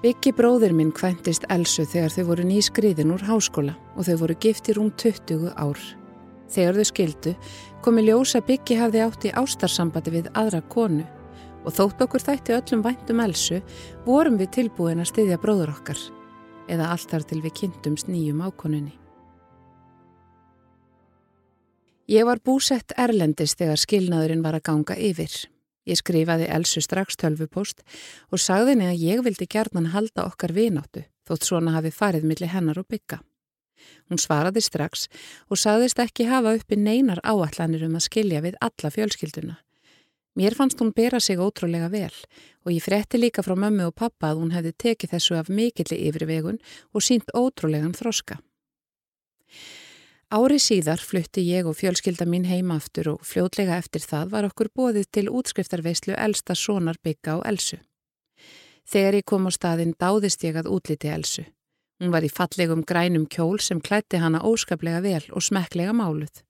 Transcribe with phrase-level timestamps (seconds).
[0.00, 4.78] Byggi bróðir minn kvæntist Elsu þegar þau voru nýskriðin úr háskóla og þau voru giftir
[4.80, 5.76] um 20 ár.
[6.48, 7.32] Þegar þau skildu
[7.84, 11.04] komi ljósa Byggi hafði átt í ástarsambandi við aðra konu
[11.66, 13.60] og þótt okkur þætti öllum væntum Elsu
[14.06, 16.00] vorum við tilbúin að styðja bróður okkar
[16.72, 18.96] eða alltar til við kynntumst nýjum ákonunni.
[22.08, 25.42] Ég var búsett erlendis þegar skilnaðurinn var að ganga yfir.
[25.88, 27.80] Ég skrifaði Elsu strax tölvupost
[28.30, 32.52] og sagði henni að ég vildi gerðan halda okkar vináttu þótt svona hafi farið millir
[32.52, 33.20] hennar og bygga.
[34.10, 35.06] Hún svaraði strax
[35.48, 39.56] og sagðist ekki hafa uppi neinar áallanir um að skilja við alla fjölskylduna.
[40.38, 42.12] Mér fannst hún bera sig ótrúlega vel
[42.64, 45.98] og ég fretti líka frá mömmu og pappa að hún hefði tekið þessu af mikilli
[46.08, 46.60] yfirvegun
[46.94, 48.38] og sínt ótrúlegan þroska.
[50.30, 54.68] Ári síðar flutti ég og fjölskylda mín heima aftur og fljótlega eftir það var okkur
[54.78, 57.80] bóðið til útskriftarveislu elsta sonar bygga á Elsu.
[58.86, 61.42] Þegar ég kom á staðin dáðist ég að útliti Elsu.
[61.98, 66.44] Hún var í fallegum grænum kjól sem klætti hana óskaplega vel og smekklega máluð.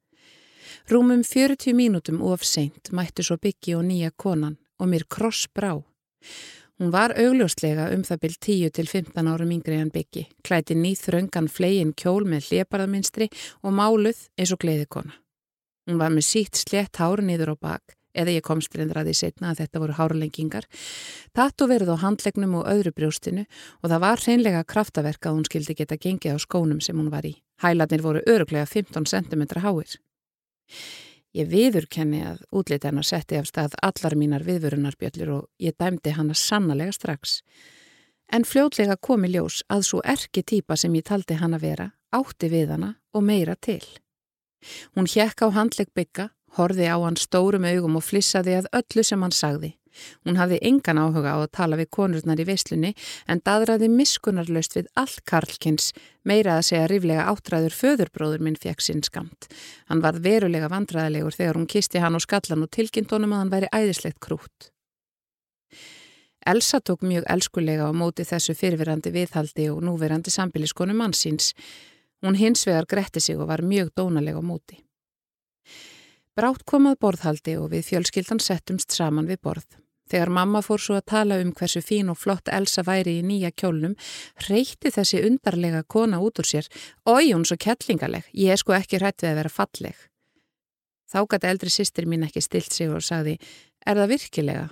[0.93, 5.81] Rúmum 40 mínútum of seint mættu svo byggi og nýja konan og mér kross brá.
[6.81, 8.37] Hún var augljóslega um það byrj
[8.73, 13.27] 10-15 árum yngri en byggi, klæti nýð þröngan flegin kjól með hliðbarðaminstri
[13.61, 15.13] og máluð eins og gleiðikona.
[15.85, 19.61] Hún var með sítt slett hár nýður á bak, eða ég komst reyndraði setna að
[19.61, 20.69] þetta voru hárlengingar,
[21.37, 25.77] tattu verið á handlegnum og öðru brjóstinu og það var hreinlega kraftaverk að hún skildi
[25.83, 27.35] geta gengið á skónum sem hún var í.
[27.61, 30.01] Hæladnir voru öruglega 15 cm háir.
[31.37, 36.35] Ég viðurkenni að útliti hennar setti af stað allar mínar viðvörunarbjöllur og ég dæmdi hana
[36.35, 37.41] sannlega strax.
[38.33, 42.51] En fljótlega komi ljós að svo erki týpa sem ég taldi hann að vera átti
[42.51, 43.83] við hana og meira til.
[44.95, 49.23] Hún hjekk á handlegg bygga, horfi á hann stórum augum og flissaði að öllu sem
[49.23, 49.77] hann sagði.
[50.25, 52.95] Hún hafði engan áhuga á að tala við konurnar í veislunni
[53.27, 55.93] en daðraði miskunarlaust við all Karlkins,
[56.25, 59.49] meira að segja riflega áttræður föðurbróður minn fekk sinn skamt.
[59.89, 63.55] Hann var verulega vandræðilegur þegar hún kisti hann á skallan og tilkynnt honum að hann
[63.55, 64.71] væri æðislegt krút.
[66.47, 71.53] Elsa tók mjög elskulega á móti þessu fyrirverandi viðhaldi og núverandi sambiliskonu mannsins.
[72.25, 74.81] Hún hins vegar gretti sig og var mjög dónalega á móti.
[76.39, 79.67] Brátt komað borðhaldi og við fjölskyldan settumst saman við borð.
[80.11, 83.53] Þegar mamma fór svo að tala um hversu fín og flott Elsa væri í nýja
[83.55, 83.95] kjólnum,
[84.49, 86.67] reyti þessi undarlega kona út úr sér.
[87.07, 90.03] Ói, hún svo kettlingaleg, ég er sko ekki hrætt við að vera falleg.
[91.11, 93.39] Þá gæti eldri sýstir mín ekki stilt sig og sagði,
[93.87, 94.69] er það virkilega?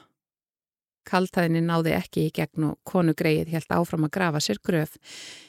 [1.09, 4.99] Kaltæðinni náði ekki í gegn og konu greið helt áfram að grafa sér gröf.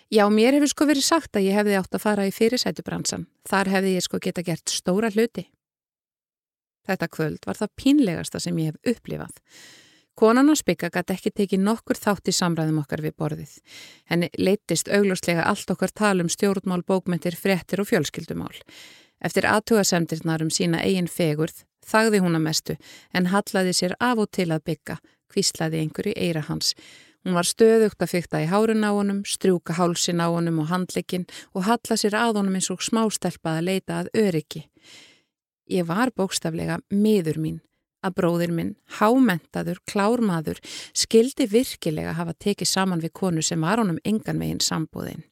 [0.10, 3.28] Já, mér hefur sko verið sagt að ég hefði átt að fara í fyrirsætubransan.
[3.50, 5.50] Þar hefði ég sko geta gert stóra hluti.
[6.90, 9.38] Þetta kvöld var það pínlegasta sem ég hef upplifað.
[10.20, 13.52] Konan á spikka gæti ekki tekið nokkur þátt í samræðum okkar við borðið.
[14.10, 18.58] Henni leittist augljóslega allt okkar talum stjórnmál, bókmyndir, frettir og fjölskyldumál.
[19.24, 22.76] Eftir aðtugasemdirnar um sína eigin fegurð þagði hún að mestu
[23.16, 24.98] en hallaði sér af og til að bygga,
[25.32, 26.74] kvíslaði einhverju eira hans.
[27.24, 31.28] Hún var stöðugt að fykta í hárun á honum, strjúka hálsin á honum og handleikin
[31.54, 34.66] og halla sér að honum eins og smástelpað að leita að öryggi.
[35.70, 37.60] Ég var bókstaflega miður mín
[38.06, 40.62] að bróðir minn, hámentaður, klármaður,
[40.96, 45.26] skildi virkilega hafa tekið saman við konu sem var honum engan veginn sambúðin.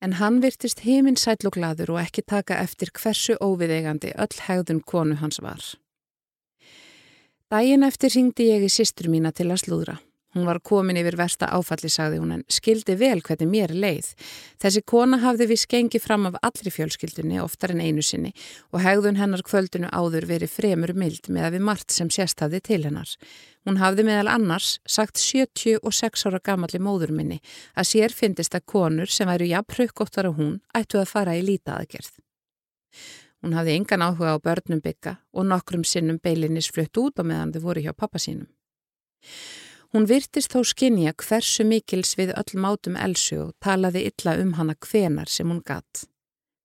[0.00, 4.84] En hann virtist heiminn sætl og gladur og ekki taka eftir hversu óviðegandi öll hegðun
[4.86, 5.60] konu hans var.
[7.50, 9.98] Dægin eftir ringdi ég í sýstur mína til að slúðra.
[10.30, 14.12] Hún var komin yfir versta áfalli, sagði hún, en skildi vel hvernig mér leið.
[14.62, 18.30] Þessi kona hafði við skengi fram af allri fjölskyldunni, oftar en einu sinni,
[18.70, 22.84] og hegðun hennar kvöldinu áður verið fremur mild með að við margt sem sérstaði til
[22.86, 23.10] hennar.
[23.66, 27.40] Hún hafði meðal annars sagt 76 ára gamalli móður minni
[27.74, 32.14] að sér fyndist að konur sem væru jafnprökkóttar á hún ættu að fara í lítaðagerð.
[33.42, 37.52] Hún hafði engan áhuga á börnum bygga og nokkrum sinnum beilinis flutt út og meðan
[37.56, 38.46] þau voru hjá pappasínum.
[39.90, 44.76] Hún virtist þó skinja hversu mikils við öll mátum Elsu og talaði illa um hana
[44.78, 46.04] hvenar sem hún gatt.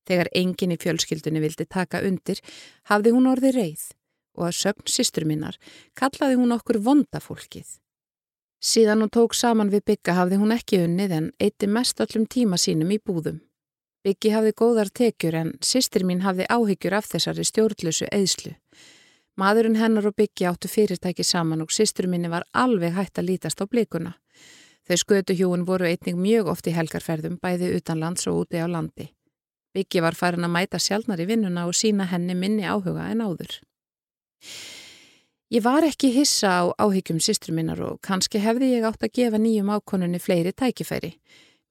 [0.06, 2.38] Þegar enginn í fjölskyldunni vildi taka undir,
[2.86, 3.88] hafði hún orði reið
[4.38, 5.58] og að sögn sýstur minnar
[5.98, 7.66] kallaði hún okkur vondafólkið.
[8.62, 12.60] Síðan hún tók saman við Bygga hafði hún ekki unnið en eitti mest öllum tíma
[12.62, 13.42] sínum í búðum.
[14.06, 18.54] Byggi hafði góðar tekjur en sýstir mín hafði áhyggjur af þessari stjórnlösu eðslu.
[19.36, 23.60] Maðurinn hennar og Byggi áttu fyrirtæki saman og sýstur minni var alveg hægt að lítast
[23.60, 24.14] á blikuna.
[24.88, 29.10] Þau skötu hjúin voru einnig mjög oft í helgarferðum bæði utanlands og úti á landi.
[29.76, 33.58] Byggi var farin að mæta sjálfnar í vinnuna og sína henni minni áhuga en áður.
[35.52, 39.42] Ég var ekki hissa á áhyggjum sýstru minnar og kannski hefði ég átt að gefa
[39.42, 41.12] nýjum ákonunni fleiri tækifæri.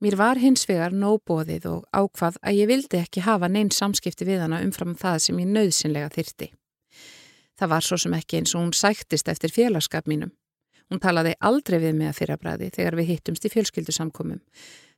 [0.04, 4.44] Mér var hins vegar nóbóðið og ákvað að ég vildi ekki hafa neinn samskipti við
[4.44, 6.50] hana umfram það sem ég nöðsynlega þyrti.
[7.58, 10.32] Það var svo sem ekki eins og hún sættist eftir félagskap mínum.
[10.90, 14.42] Hún talaði aldrei við mig að fyrrabræði þegar við hittumst í fjölskyldusamkomum.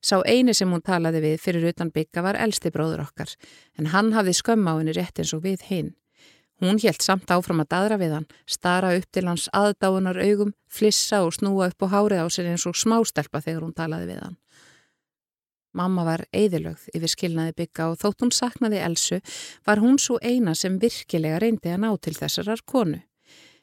[0.03, 3.33] Sá eini sem hún talaði við fyrir utan bygga var elsti bróður okkar
[3.79, 5.95] en hann hafði skömm á henni rétt eins og við hinn.
[6.61, 11.21] Hún helt samt áfram að dadra við hann, stara upp til hans aðdáunar augum, flissa
[11.27, 14.39] og snúa upp á hárið á sér eins og smástelpa þegar hún talaði við hann.
[15.77, 19.21] Mamma var eðilögð yfir skilnaði bygga og þótt hún saknaði Elsu
[19.69, 23.03] var hún svo eina sem virkilega reyndi að ná til þessarar konu.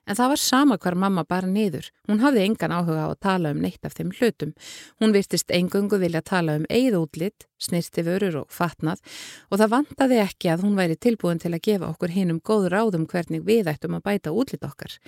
[0.04, 1.86] En það var sama hvar mamma bara niður.
[2.10, 4.51] Hún hafði engan áhuga á að tala um neitt af þeim hlutum.
[5.00, 9.00] Hún virtist engungu vilja tala um eigðútlitt, snirti vörur og fatnað
[9.48, 12.68] og það vantaði ekki að hún væri tilbúin til að gefa okkur hinn um góð
[12.75, 15.00] ráðum hvernig við ættum að bæta útlitt okkar.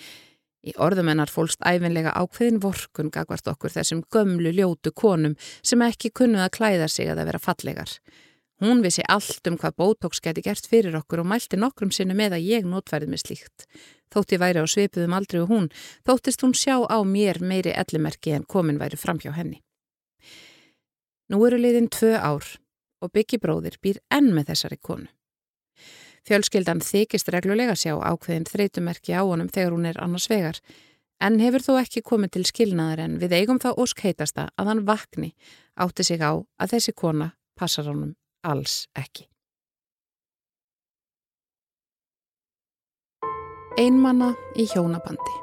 [0.65, 6.47] Í orðumennar fólst æfinlega ákveðin vorkun gagvart okkur þessum gömlu ljótu konum sem ekki kunnuð
[6.47, 7.91] að klæða sig að vera fallegar.
[8.63, 12.37] Hún vissi allt um hvað Botox geti gert fyrir okkur og mælti nokkrum sinni með
[12.37, 13.65] að ég notfærið með slíkt.
[14.13, 15.67] Þótti væri á svipuðum aldrei og hún,
[16.07, 19.59] þóttist hún sjá á mér meiri ellimerki en komin væri fram hjá henni.
[21.29, 22.47] Nú eru liðin tvö ár
[23.03, 25.09] og Byggi bróðir býr enn með þessari konu.
[26.25, 30.57] Fjölskyldan þykist reglulega sjá ákveðin þreytumerki á honum þegar hún er annars vegar,
[31.21, 34.83] en hefur þó ekki komið til skilnaðar en við eigum þá ósk heitasta að hann
[34.89, 35.31] vakni
[35.77, 39.29] átti sig á að þessi kona passar honum alls ekki.
[43.77, 45.41] Einmanna í hjónabandi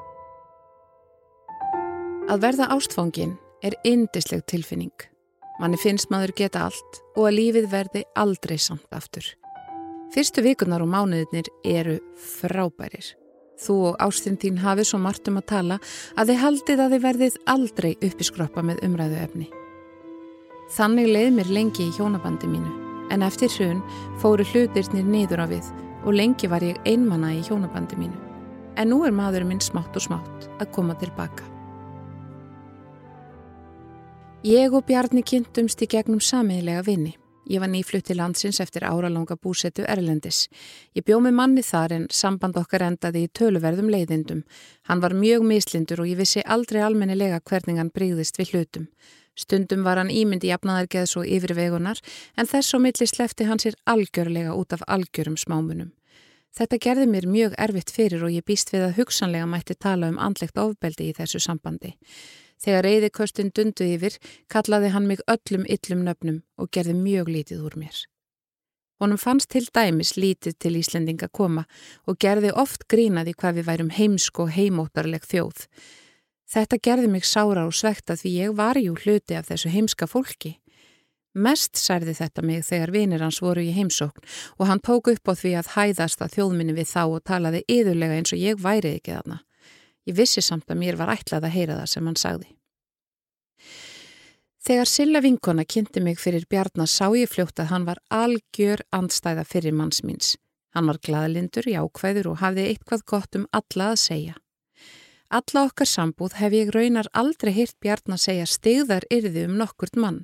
[2.32, 4.94] Að verða ástfangin er indisleg tilfinning.
[5.61, 9.26] Manni finnst maður geta allt og að lífið verði aldrei samt aftur.
[10.12, 13.14] Fyrstu vikunar og mánuðinir eru frábærir.
[13.56, 15.79] Þú og ástinn þín hafið svo margt um að tala
[16.20, 19.47] að þið haldið að þið verðið aldrei uppiskroppa með umræðu efni.
[20.76, 22.75] Þannig leið mér lengi í hjónabandi mínu
[23.12, 23.81] en eftir hrun
[24.20, 25.73] fóru hlutirnir niður á við
[26.05, 28.20] og lengi var ég einmanna í hjónabandi mínu.
[28.76, 31.49] En nú er maðurinn minn smátt og smátt að koma tilbaka.
[34.44, 37.17] Ég og Bjarni kynntumst í gegnum samiðilega vinni.
[37.52, 40.46] Ég var nýflutt til landsins eftir áralanga búsetu Erlendis.
[40.96, 44.40] Ég bjó með manni þar en samband okkar endaði í töluverðum leiðindum.
[44.88, 48.87] Hann var mjög mislindur og ég vissi aldrei almennilega hvernig hann bríðist við hlutum.
[49.37, 52.00] Stundum var hann ímyndi jafnaðargeðs og yfirvegunar
[52.37, 55.93] en þess og milli slefti hann sér algjörlega út af algjörum smámunum.
[56.56, 60.19] Þetta gerði mér mjög erfitt fyrir og ég býst við að hugsanlega mætti tala um
[60.20, 61.94] andlegt ofbeldi í þessu sambandi.
[62.62, 64.17] Þegar reyðiköstin dundu yfir
[64.53, 67.97] kallaði hann mig öllum yllum nöfnum og gerði mjög lítið úr mér.
[69.03, 71.64] Honum fannst til dæmis lítið til Íslendinga koma
[72.06, 75.66] og gerði oft grínaði hvað við værum heimsk og heimóttarleg þjóð.
[76.52, 80.59] Þetta gerði mig sára og svekta því ég var jú hluti af þessu heimska fólki.
[81.35, 84.23] Mest særði þetta mig þegar vinir hans voru í heimsókn
[84.61, 88.19] og hann tók upp á því að hæðast að þjóðminni við þá og talaði yðurlega
[88.21, 89.38] eins og ég værið ekki þarna.
[90.09, 92.49] Ég vissi samt að mér var ætlað að heyra það sem hann sagði.
[94.62, 99.42] Þegar Silla vinkona kynnti mig fyrir Bjarnar sá ég fljótt að hann var algjör andstæða
[99.47, 100.37] fyrir manns míns.
[100.73, 104.37] Hann var glaðlindur, jákvæður og hafði eitthvað gott um alla að segja.
[105.32, 109.97] Alla okkar sambúð hef ég raunar aldrei hýrt Bjarn að segja stigðar yrði um nokkurt
[109.97, 110.23] mann.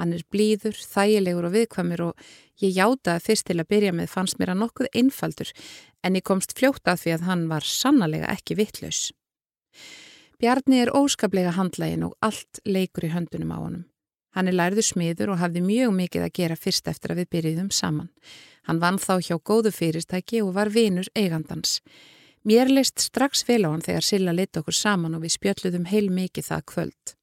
[0.00, 2.26] Hann er blíður, þægilegur og viðkvamir og
[2.62, 5.52] ég játaði fyrst til að byrja með fannst mér að nokkuð einfaldur
[6.02, 9.10] en ég komst fljótt að því að hann var sannlega ekki vittlaus.
[10.42, 13.84] Bjarni er óskaplega handlægin og allt leikur í höndunum á honum.
[14.32, 17.70] Hann er lærðu smiður og hafði mjög mikið að gera fyrst eftir að við byrjuðum
[17.70, 18.08] saman.
[18.66, 21.80] Hann vann þá hjá góðu fyrirstæki og var vinur eigandans.
[22.42, 26.08] Mér leist strax vel á hann þegar Silla lit okkur saman og við spjöldluðum heil
[26.10, 27.14] mikið það kvöld.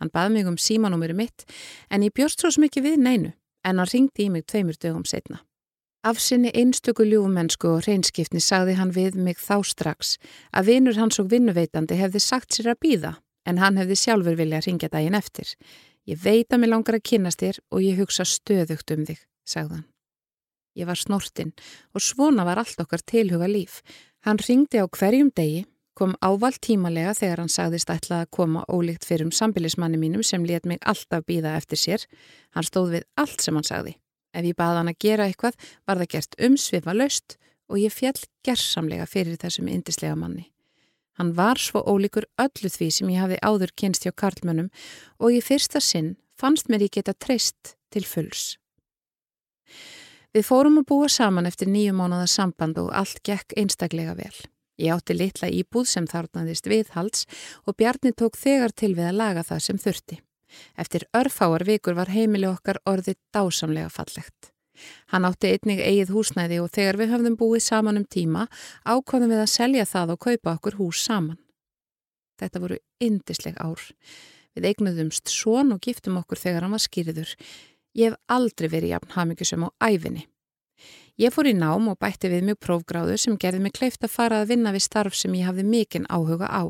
[0.00, 1.46] Hann baði mig um símanúmuru mitt
[1.90, 3.32] en ég björst svo smikið við neinu
[3.66, 5.42] en hann ringdi í mig tveimur dögum setna.
[6.06, 10.16] Af sinni einstöku ljúfumennsku og reynskipni sagði hann við mig þá strax
[10.52, 13.12] að vinur hans og vinnuveitandi hefði sagt sér að býða
[13.46, 15.50] en hann hefði sjálfur vilja að ringja daginn eftir.
[16.06, 19.80] Ég veit að mér langar að kynast þér og ég hugsa stöðugt um þig, sagði
[19.80, 19.86] hann.
[20.76, 21.54] Ég var snortinn
[21.96, 23.80] og svona var allt okkar tilhuga líf.
[24.22, 25.64] Hann ringdi á hverjum degi,
[25.96, 30.42] Kom ávald tímalega þegar hann sagðist ætlað að koma ólíkt fyrir um sambilismanni mínum sem
[30.44, 32.02] let mig alltaf býða eftir sér.
[32.52, 33.94] Hann stóð við allt sem hann sagði.
[34.36, 35.56] Ef ég baði hann að gera eitthvað
[35.88, 37.38] var það gert umsvifa löst
[37.72, 40.50] og ég fjall gerðsamlega fyrir þessum indislega manni.
[41.16, 44.68] Hann var svo ólíkur öllu því sem ég hafði áður kynst hjá Karlmönnum
[45.16, 48.58] og í fyrsta sinn fannst mér ég geta treyst til fulls.
[50.36, 54.36] Við fórum að búa saman eftir nýju mánuða samband og allt gekk einstaklega vel.
[54.76, 57.24] Ég átti litla íbúð sem þárnaðist viðhalds
[57.64, 60.20] og Bjarni tók þegar til við að laga það sem þurfti.
[60.76, 64.52] Eftir örfáar vikur var heimili okkar orðið dásamlega fallegt.
[65.12, 68.44] Hann átti einnig eigið húsnæði og þegar við höfðum búið saman um tíma
[68.84, 71.38] ákvæðum við að selja það og kaupa okkur hús saman.
[72.36, 73.80] Þetta voru indisleg ár.
[74.56, 77.32] Við eignuðumst svon og giftum okkur þegar hann var skýriður.
[77.96, 80.26] Ég hef aldrei verið jafn hafmyggisum á æfinni.
[81.16, 84.42] Ég fór í nám og bætti við mjög prófgráðu sem gerði mig kleift að fara
[84.42, 86.68] að vinna við starf sem ég hafði mikinn áhuga á.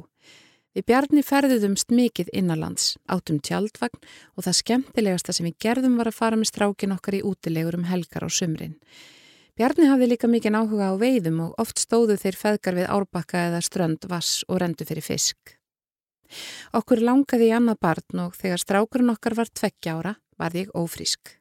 [0.76, 3.98] Við bjarni ferðuðumst mikið innanlands, átum tjaldvagn
[4.36, 7.86] og það skemmtilegasta sem við gerðum var að fara með strákin okkar í útilegur um
[7.88, 8.76] helgar á sumrin.
[9.58, 13.62] Bjarni hafði líka mikinn áhuga á veiðum og oft stóðu þeir feðgar við árbakka eða
[13.66, 15.56] strönd, vass og rendu fyrir fisk.
[16.76, 21.34] Okkur langaði í annað barn og þegar strákurinn okkar var tveggja ára var ég ófrísk.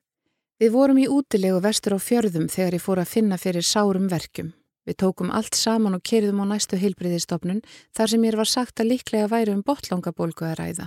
[0.55, 4.53] Við vorum í útilegu vestur á fjörðum þegar ég fór að finna fyrir sárum verkjum.
[4.87, 7.59] Við tókum allt saman og kerðum á næstu heilbriðistofnun
[7.97, 10.85] þar sem ég var sagt að líklega væri um botlangabólgu að ræða.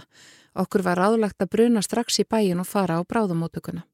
[0.56, 3.84] Okkur var ráðlagt að bruna strax í bæin og fara á bráðumótökuna.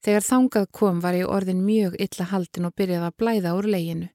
[0.00, 4.08] Þegar þangað kom var ég orðin mjög illa haldin og byrjaði að blæða úr leginu.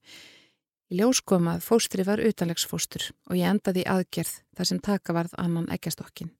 [0.89, 5.38] Ljós kom að fóstri var utalegsfóstur og ég endaði í aðgerð þar sem taka varð
[5.38, 6.34] annan ekkjastokkin.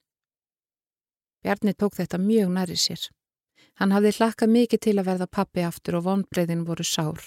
[1.46, 3.10] Bjarni tók þetta mjög næri sér.
[3.80, 7.22] Hann hafði hlakkað mikið til að verða pappi aftur og vonbreyðin voru sár.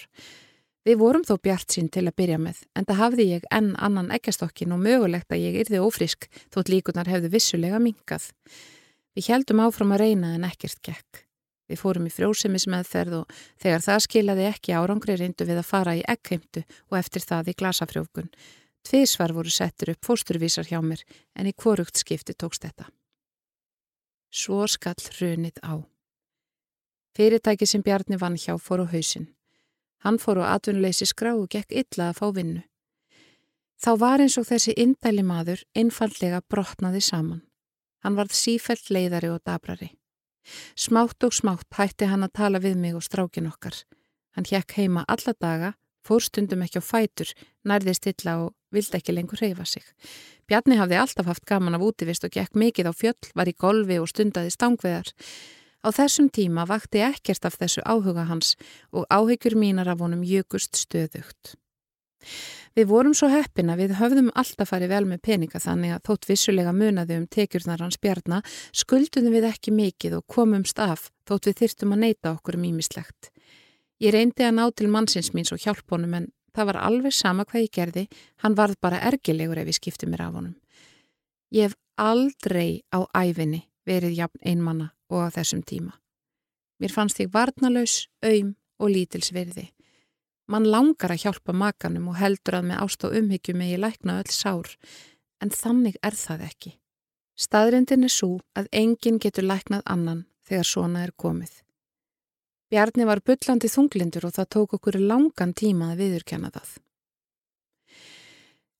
[0.82, 4.10] Við vorum þó bjart sín til að byrja með, en það hafði ég enn annan
[4.12, 8.26] ekkjastokkin og mögulegt að ég yrði ófrísk þótt líkunar hefðu vissulega mingað.
[9.14, 11.22] Við heldum áfram að reyna en ekkert gekk.
[11.70, 15.94] Við fórum í frjósemis meðferð og þegar það skilaði ekki árangri reyndu við að fara
[15.96, 18.32] í ekkheimtu og eftir það í glasafrjókun.
[18.82, 21.06] Tvísvar voru settur upp fósturvísar hjá mér
[21.38, 22.90] en í korugt skipti tókst þetta.
[24.34, 25.91] Svo skall hrunið á.
[27.16, 29.28] Fyrirtæki sem Bjarni vann hjá fór á hausin.
[30.04, 32.62] Hann fór á atvinnuleysi skrá og gekk illa að fá vinnu.
[33.82, 37.42] Þá var eins og þessi indæli maður einfallega brotnaði saman.
[38.02, 39.90] Hann varð sífælt leiðari og dabrari.
[40.74, 43.76] Smátt og smátt hætti hann að tala við mig og strákin okkar.
[44.34, 47.30] Hann hjekk heima alla daga, fór stundum ekki á fætur,
[47.68, 49.84] nærði stilla og vildi ekki lengur reyfa sig.
[50.48, 54.00] Bjarni hafði alltaf haft gaman af útivist og gekk mikið á fjöll, var í golfi
[54.00, 55.12] og stundaði stangveðar.
[55.82, 58.54] Á þessum tíma vakti ekkert af þessu áhuga hans
[58.94, 61.56] og áhyggjur mínar af honum jökust stöðugt.
[62.72, 66.72] Við vorum svo heppina við höfðum alltaf farið vel með peninga þannig að þótt vissulega
[66.72, 68.38] munaði um tekjurnar hans bjarna
[68.72, 73.32] skuldunum við ekki mikið og komumst af þótt við þyrtum að neyta okkur um ímislegt.
[74.00, 77.44] Ég reyndi að ná til mannsins míns og hjálp honum en það var alveg sama
[77.44, 78.06] hvað ég gerði,
[78.40, 80.56] hann varð bara ergilegur ef ég skipti mér af honum.
[81.52, 85.94] Ég hef aldrei á æfinni verið jafn einmanna og á þessum tíma.
[86.80, 89.68] Mér fannst ég varnalös, auðm og lítilsverði.
[90.50, 94.18] Mann langar að hjálpa makanum og heldur að með ást og umhyggju með ég lækna
[94.22, 94.72] öll sár,
[95.40, 96.72] en þannig er það ekki.
[97.38, 101.52] Staðrindin er svo að enginn getur læknað annan þegar svona er komið.
[102.72, 106.70] Bjarni var byllandi þunglindur og það tók okkur langan tíma að viðurkenna það.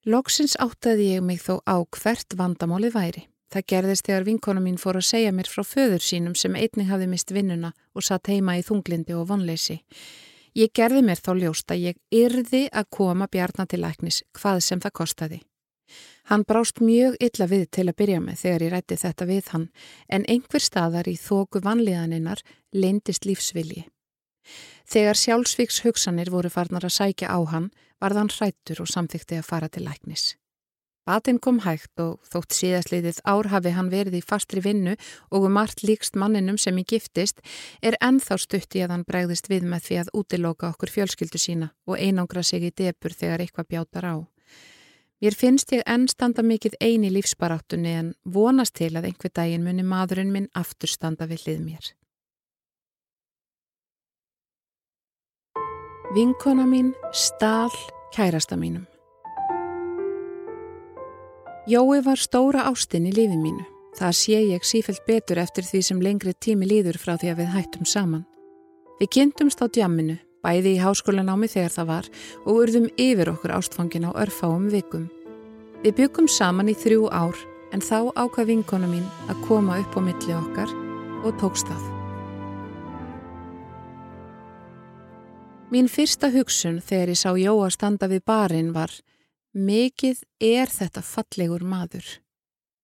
[0.08, 3.26] Lóksins áttaði ég mig þó á hvert vandamálið væri.
[3.52, 7.08] Það gerðist þegar vinkona mín fór að segja mér frá föður sínum sem einnig hafði
[7.12, 9.82] mist vinnuna og satt heima í þunglindi og vonleysi.
[10.56, 14.80] Ég gerði mér þá ljóst að ég yrði að koma bjarnar til læknis hvað sem
[14.80, 15.40] það kostaði.
[16.30, 19.70] Hann brást mjög illa við til að byrja með þegar ég rætti þetta við hann
[20.08, 23.84] en einhver staðar í þóku vanlíðaninnar leindist lífsvilji.
[24.88, 29.48] Þegar sjálfsvíks hugsanir voru farnar að sækja á hann var þann hrættur og samþykti að
[29.48, 30.32] fara til læknis.
[31.02, 34.92] Batinn kom hægt og þótt síðastliðið ár hafi hann verið í fastri vinnu
[35.34, 37.42] og um margt líkst manninum sem í giftist
[37.82, 41.98] er ennþá stutti að hann bregðist við með því að útiloka okkur fjölskyldu sína og
[41.98, 44.16] einangra sig í debur þegar eitthvað bjátar á.
[45.22, 49.82] Mér finnst ég enn standa mikið eini lífsbaráttunni en vonast til að einhver daginn muni
[49.82, 51.90] maðurinn minn aftur standa við hlið mér.
[56.14, 57.70] Vinkona mín stál
[58.14, 58.91] kærasta mínum.
[61.66, 63.62] Jói var stóra ástinn í lífi mínu.
[63.94, 67.52] Það sé ég sífælt betur eftir því sem lengri tími líður frá því að við
[67.54, 68.24] hættum saman.
[68.98, 72.08] Við kynntumst á djamminu, bæði í háskólanámi þegar það var
[72.42, 75.06] og urðum yfir okkur ástfangin á örfáum vikum.
[75.86, 77.38] Við byggum saman í þrjú ár
[77.70, 80.74] en þá ákvað vinkona mín að koma upp á milli okkar
[81.22, 81.86] og tókst það.
[85.70, 88.90] Mín fyrsta hugsun þegar ég sá Jóa standa við barinn var
[89.52, 92.06] Mikið er þetta fallegur maður.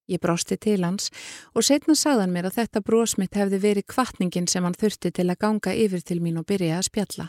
[0.05, 1.09] Ég brásti til hans
[1.57, 5.39] og setna sagðan mér að þetta brósmitt hefði verið kvartningin sem hann þurfti til að
[5.41, 7.27] ganga yfir til mín og byrja að spjalla.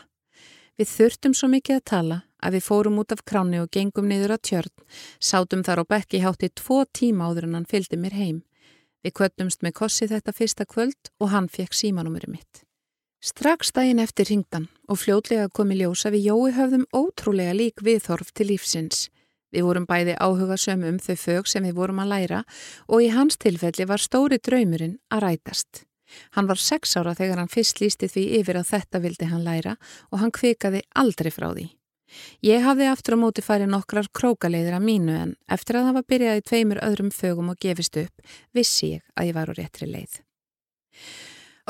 [0.76, 4.34] Við þurftum svo mikið að tala að við fórum út af kráni og gengum niður
[4.36, 4.74] að tjörn,
[5.20, 8.42] sátum þar á bekki hátti tvo tíma áður en hann fylgdi mér heim.
[9.00, 12.66] Við kvöttumst með kossi þetta fyrsta kvöld og hann fekk símanúmeri mitt.
[13.24, 18.32] Strax daginn eftir hringdan og fljótlega kom í ljósa við Jói höfðum ótrúlega lík viðþorf
[18.36, 19.08] til lífsins.
[19.50, 22.42] Við vorum bæði áhuga sömu um þau fög sem við vorum að læra
[22.88, 25.84] og í hans tilfelli var stóri draumurinn að rætast.
[26.34, 29.76] Hann var sex ára þegar hann fyrst lísti því yfir að þetta vildi hann læra
[30.10, 31.68] og hann kvikaði aldrei frá því.
[32.42, 36.08] Ég hafði aftur á móti farið nokkrar krókaleiðir að mínu en eftir að það var
[36.12, 40.18] byrjaði tveimur öðrum fögum og gefist upp, vissi ég að ég var á réttri leið.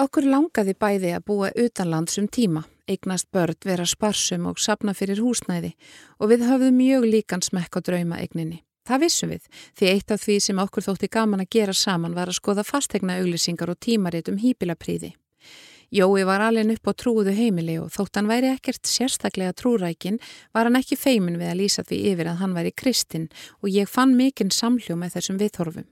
[0.00, 5.20] Okkur langaði bæði að búa utanlands um tíma, eignast börn, vera sparsum og sapna fyrir
[5.20, 5.74] húsnæði
[6.16, 8.62] og við höfðum mjög líkan smekk á drauma eigninni.
[8.88, 12.32] Það vissum við, því eitt af því sem okkur þótti gaman að gera saman var
[12.32, 15.12] að skoða fastegna auglýsingar og tímaritt um hýpilapríði.
[15.92, 20.20] Jói var alveg upp á trúðu heimili og þótt hann væri ekkert sérstaklega trúrækin
[20.54, 23.90] var hann ekki feimin við að lýsa því yfir að hann væri kristinn og ég
[23.90, 25.90] fann mikinn samhljó með þessum viðhorfum.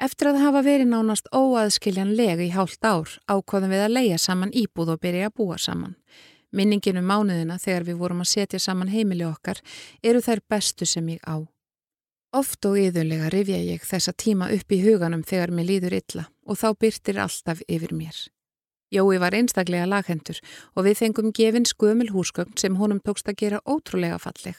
[0.00, 4.94] Eftir að hafa verið nánast óaðskiljanlega í hálft ár ákvaðum við að leia saman íbúð
[4.94, 5.98] og byrja að búa saman.
[6.56, 9.60] Minningin um mánuðina þegar við vorum að setja saman heimili okkar
[10.00, 11.44] eru þær bestu sem ég á.
[12.32, 16.56] Oft og yðurlega rifja ég þessa tíma upp í huganum þegar mér líður illa og
[16.62, 18.16] þá byrtir alltaf yfir mér.
[18.90, 20.40] Jói var einstaklega laghendur
[20.74, 24.56] og við fengum gefin skumil húsgögn sem honum tókst að gera ótrúlega falleg.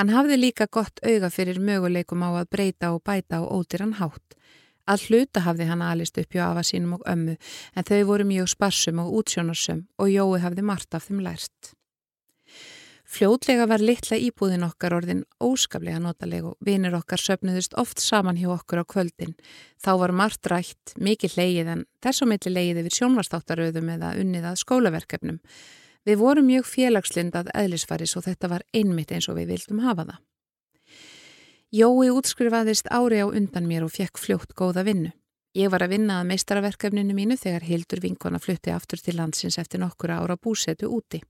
[0.00, 4.38] Hann hafði líka gott auga fyrir möguleikum á að breyta og bæta og ótirann hátt.
[4.90, 7.36] Að hluta hafði hann alist upp hjá afa sínum og ömmu
[7.76, 11.74] en þau voru mjög sparsum og útsjónarsum og Jói hafði margt af þeim lært.
[13.12, 18.48] Fljótlega var litla íbúðin okkar orðin óskaplega notaleg og vinir okkar söpnuðist oft saman hjá
[18.54, 19.34] okkur á kvöldin.
[19.76, 24.48] Þá var margt rætt, mikið leið en þess og milli leiði við sjónvastáttaröðum eða unnið
[24.48, 25.42] að skólaverkefnum.
[26.08, 30.22] Við vorum mjög félagslyndað eðlisfaris og þetta var einmitt eins og við vildum hafa það.
[31.72, 35.08] Jói útskrifaðist ári á undan mér og fekk fljótt góða vinnu.
[35.56, 39.80] Ég var að vinna að meistaraverkefninu mínu þegar Hildur vinkona flutti aftur til landsins eftir
[39.80, 41.22] nokkura ára búsetu úti.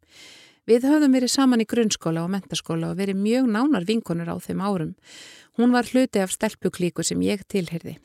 [0.66, 4.64] Við höfðum verið saman í grunnskóla og mentaskóla og verið mjög nánar vinkonur á þeim
[4.66, 4.92] árum.
[5.62, 8.00] Hún var hluti af stelpuklíku sem ég tilherði.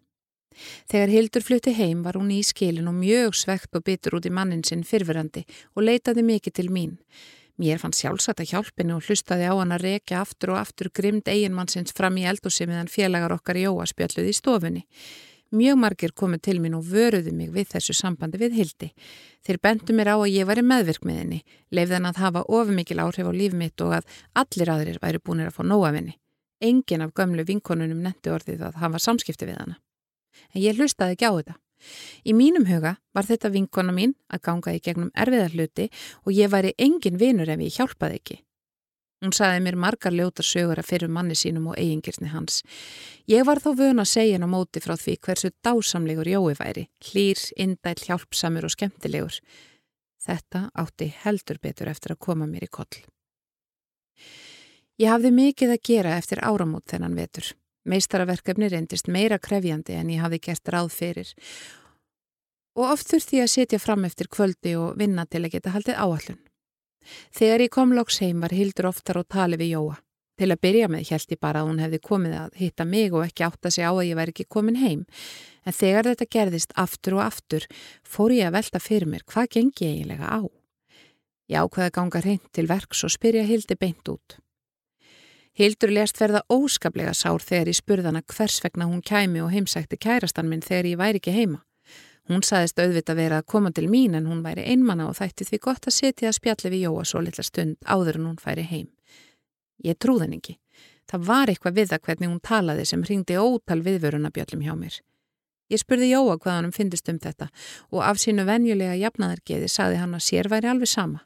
[0.93, 4.34] Þegar Hildur flutti heim var hún í skilin og mjög svegt og bitur út í
[4.34, 5.41] mannin sinn fyrfirandi
[5.73, 7.00] og leitaði mikið til mín.
[7.58, 11.26] Mér fann sjálfsagt að hjálpinu og hlustaði á hann að rekja aftur og aftur grimd
[11.26, 14.84] eiginmannsins fram í eldúsi meðan félagar okkar í óaspjalluði í stofunni.
[15.58, 18.91] Mjög margir komið til mín og vöruðu mig við þessu sambandi við Hildi.
[19.48, 23.26] Þeir bendu mér á að ég væri meðvirk með henni, leifðan að hafa ofumikil áhrif
[23.26, 26.17] á líf mitt og að allir aðrir væri búinir að fá nóa af henni.
[26.62, 29.80] Engin af gömlu vinkonunum netti orðið að hafa samskipti við hana.
[30.54, 31.56] En ég hlustaði ekki á þetta.
[32.26, 35.88] Í mínum huga var þetta vinkona mín að ganga í gegnum erfiðar hluti
[36.26, 38.38] og ég væri engin vinur ef ég hjálpaði ekki.
[39.18, 42.60] Hún saði mér margar ljóta sögur að fyrir manni sínum og eigingirni hans.
[43.26, 46.86] Ég var þó vöna að segja henn á móti frá því hversu dásamlegur Jói væri,
[47.02, 49.40] hlýr, indæl, hjálpsamur og skemmtilegur.
[50.22, 53.02] Þetta átti heldur betur eftir að koma mér í koll.
[55.02, 57.56] Ég hafði mikið að gera eftir áramót þennan vetur.
[57.88, 61.34] Meistaraverkefni reyndist meira krefjandi en ég hafi gert ráð fyrir
[62.78, 65.97] og oft þurfti ég að setja fram eftir kvöldi og vinna til að geta haldið
[65.97, 66.41] áallun.
[67.34, 69.95] Þegar ég kom loks heim var Hildur oftar og tali við Jóa.
[70.38, 73.23] Til að byrja með held ég bara að hún hefði komið að hitta mig og
[73.26, 75.06] ekki átta sig á að ég væri ekki komin heim.
[75.65, 77.65] En þegar þetta gerðist aftur og aftur
[78.06, 80.39] fór ég að velta fyrir mér hvað gengi eiginlega á.
[81.50, 84.38] Ég ákveði að ganga hreint til verks og spyrja Hildi beint út.
[85.58, 90.50] Hildur lest verða óskaplega sár þegar ég spurðana hvers vegna hún kæmi og heimsækti kærastan
[90.52, 91.63] minn þegar ég væri ekki heima.
[92.30, 95.60] Hún saðist auðvita verið að koma til mín en hún væri einmanna og þætti því
[95.63, 98.88] gott að setja að spjalli við Jóa svo litla stund áður en hún færi heim.
[99.82, 100.58] Ég trúðan ekki.
[101.08, 105.00] Það var eitthvað við það hvernig hún talaði sem hringdi ótal viðvörunabjöllum hjá mér.
[105.72, 107.50] Ég spurði Jóa hvað hann finnist um þetta
[107.89, 111.24] og af sínu venjulega jafnaðargeði saði hann að sér væri alveg sama.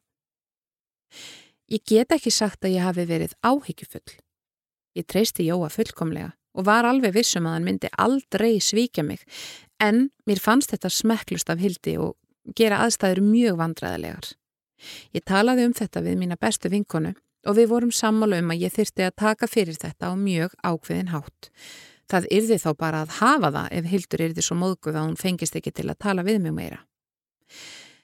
[1.71, 4.17] Ég get ekki sagt að ég hafi verið áhyggjufull.
[4.97, 9.23] Ég treysti Jóa fullkomlega og var alveg vissum að hann myndi aldrei svíkja mig
[9.79, 12.17] en mér fannst þetta smekklust af hildi og
[12.59, 14.33] gera aðstæður mjög vandræðilegar.
[15.15, 17.13] Ég talaði um þetta við mína bestu vinkonu
[17.47, 21.13] og við vorum sammála um að ég þyrsti að taka fyrir þetta á mjög ákveðin
[21.15, 21.51] hátt.
[22.11, 25.55] Það yrði þá bara að hafa það ef Hildur yrði svo móðguð að hún fengist
[25.55, 26.81] ekki til að tala við mjög meira.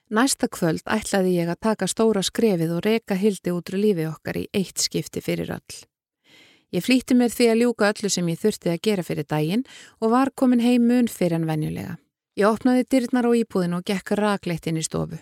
[0.08, 4.46] Næsta kvöld ætlaði ég að taka stóra skrefið og reka Hildi útrú lífi okkar í
[4.56, 5.80] eitt skipti fyrir öll.
[6.72, 9.66] Ég flýtti mér því að ljúka öllu sem ég þurfti að gera fyrir daginn
[10.00, 11.98] og var komin heim mun fyrir en venjulega.
[12.40, 15.20] Ég opnaði dyrnar á íbúðin og gekk rakleitt inn í stofu.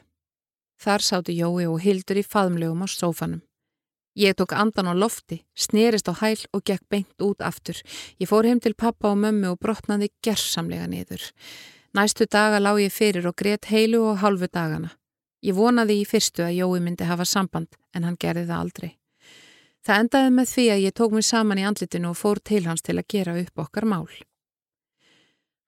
[0.77, 3.41] Þar sátu Jói og Hildur í faðmlegum á sófanum.
[4.15, 7.81] Ég tók andan á lofti, snerist á hæl og gekk beint út aftur.
[8.21, 11.25] Ég fór heim til pappa og mömmu og brotnaði gerðsamlega niður.
[11.95, 14.89] Næstu daga lág ég fyrir og greitt heilu og halvu dagana.
[15.39, 18.89] Ég vonaði í fyrstu að Jói myndi hafa samband en hann gerði það aldrei.
[19.85, 22.83] Það endaði með því að ég tók mér saman í andlitinu og fór til hans
[22.83, 24.09] til að gera upp okkar mál.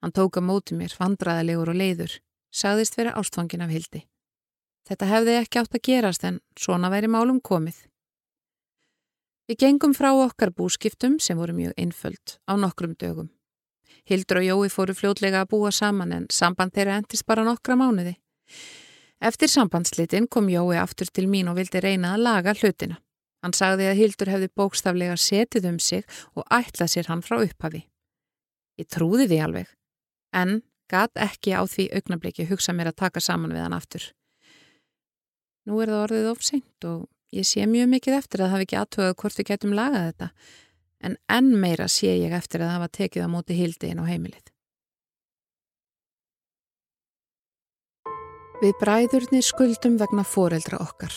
[0.03, 2.17] Hann tók að móti mér, vandraðalegur og leiður,
[2.51, 4.03] sagðist vera ástfangin af hildi.
[4.89, 7.79] Þetta hefði ekki átt að gerast en svona væri málum komið.
[9.47, 13.31] Við gengum frá okkar búskiptum sem voru mjög einföld á nokkrum dögum.
[14.07, 18.15] Hildur og Jói fóru fljótlega að búa saman en samband þeirra endist bara nokkra mánuði.
[19.19, 22.99] Eftir sambandslitin kom Jói aftur til mín og vildi reyna að laga hlutina.
[23.43, 27.83] Hann sagði að Hildur hefði bókstaflega setið um sig og ætlað sér hann frá upphafi.
[28.77, 29.69] Ég trúði því alveg,
[30.33, 34.05] en gat ekki á því augnabliki hugsa mér að taka saman við hann aftur.
[35.67, 38.79] Nú er það orðið ofseint og ég sé mjög mikið eftir að það hafi ekki
[38.81, 40.29] aðtöðað hvort við getum lagað þetta,
[41.03, 44.53] en enn meira sé ég eftir að hafa tekið á móti Hildi inn á heimilið.
[48.57, 51.13] Við bræðurnir skuldum vegna foreldra okkar.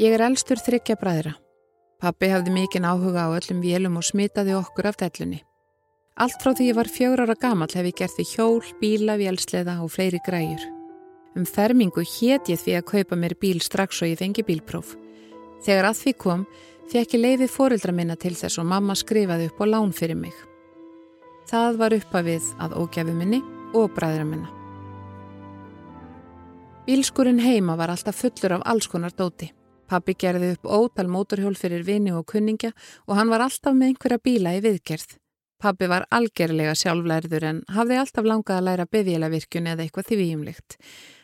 [0.00, 1.34] Ég er elstur þryggja bræðra.
[2.00, 5.42] Pappi hafði mikinn áhuga á öllum vélum og smitaði okkur af dellunni.
[6.18, 9.76] Allt frá því ég var fjögur ára gamal hef ég gert því hjól, bíla, vélsleða
[9.84, 10.62] og fleiri græjur.
[11.36, 14.96] Um fermingu hétt ég því að kaupa mér bíl strax og ég fengi bílpróf.
[15.66, 16.46] Þegar að því kom,
[16.88, 20.34] fekk ég leiði fórildra minna til þess og mamma skrifaði upp á lán fyrir mig.
[21.48, 23.42] Það var uppafið að ógjafi minni
[23.76, 24.48] og bræðra minna.
[26.88, 29.50] Bílskurinn heima var alltaf fullur af alls konar dóti.
[29.88, 32.74] Pappi gerði upp ótal mótorhjól fyrir vini og kunningja
[33.06, 35.16] og hann var alltaf með einhverja bíla í viðgerð.
[35.60, 40.76] Pappi var algerlega sjálflærður en hafði alltaf langað að læra beðjelavirkjun eða eitthvað því výjumlikt.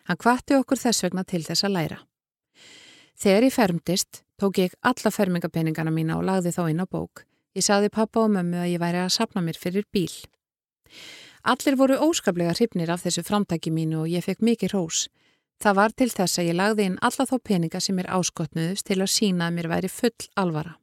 [0.08, 1.98] Hann kvatti okkur þess vegna til þess að læra.
[3.14, 7.24] Þegar ég fermtist, tók ég alla fermingapenningana mína og lagði þá inn á bók.
[7.54, 10.10] Ég saði pappa og mömmu að ég væri að sapna mér fyrir bíl.
[11.44, 15.06] Allir voru óskaplega hrifnir af þessu framtæki mínu og ég fekk mikið rós.
[15.62, 18.98] Það var til þess að ég lagði inn alla þá peninga sem er áskotnuðust til
[18.98, 20.74] að sína að mér væri full alvara.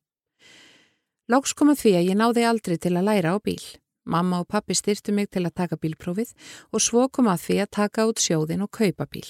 [1.28, 3.62] Lóks kom að því að ég náði aldrei til að læra á bíl.
[4.06, 6.32] Mamma og pappi styrtu mig til að taka bílprófið
[6.72, 9.28] og svo kom að því að taka út sjóðin og kaupa bíl.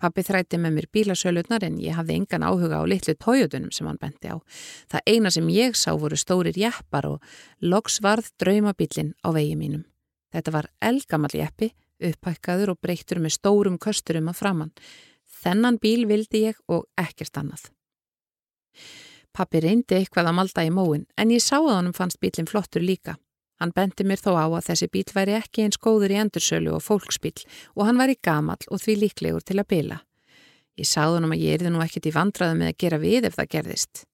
[0.00, 4.00] Pappi þrætti með mér bílasölutnar en ég hafði engan áhuga á litlu tójutunum sem hann
[4.00, 4.40] benti á.
[4.88, 7.20] Það eina sem ég sá voru stórir jeppar og
[7.60, 9.84] loks varð draumabílin á vegi mínum.
[10.32, 14.72] Þetta var elgamall jeppi upphækkaður og breyttur með stórum kösturum að framann.
[15.40, 17.68] Þennan bíl vildi ég og ekkert annað.
[19.36, 22.82] Pappi reyndi eitthvað að malda í móin en ég sá að honum fannst bílinn flottur
[22.82, 23.18] líka.
[23.60, 26.84] Hann bendi mér þó á að þessi bíl væri ekki eins góður í endursölu og
[26.84, 27.36] fólksbíl
[27.76, 29.98] og hann var í gamal og því líklegur til að bila.
[30.80, 33.36] Ég sáð honum að ég erði nú ekkert í vandraðu með að gera við ef
[33.36, 34.06] það gerðist.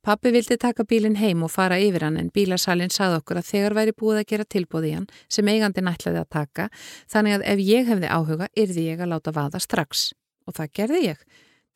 [0.00, 3.76] Pappi vildi taka bílinn heim og fara yfir hann en bílasalinn sagði okkur að þegar
[3.76, 6.68] væri búið að gera tilbúði hann sem eigandi nætlaði að taka
[7.10, 10.08] þannig að ef ég hefði áhuga yrði ég að láta vaða strax.
[10.48, 11.20] Og það gerði ég.